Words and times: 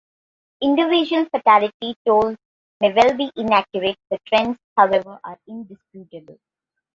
Individual 0.61 1.25
fatality 1.29 1.95
tolls 2.03 2.35
may 2.79 2.91
well 2.91 3.15
be 3.15 3.31
inaccurate; 3.35 3.99
the 4.09 4.17
trends, 4.25 4.57
however, 4.75 5.19
are 5.23 5.39
indisputable. 5.45 6.39